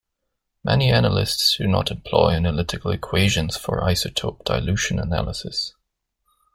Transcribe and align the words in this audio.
Many 0.63 0.91
analysts 0.91 1.57
do 1.59 1.67
not 1.67 1.91
employ 1.91 2.31
analytical 2.31 2.89
equations 2.89 3.55
for 3.55 3.81
isotope 3.81 4.43
dilution 4.45 4.97
analysis. 4.97 5.75